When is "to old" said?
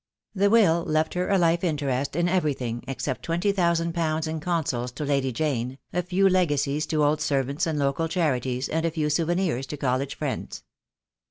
6.87-7.21